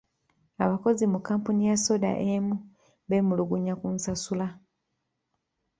[0.63, 2.55] Abakozi mu kkampuni ya soda emu
[3.09, 4.47] beemulugunya ku nsasula.